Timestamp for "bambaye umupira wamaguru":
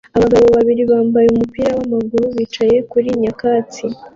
0.91-2.25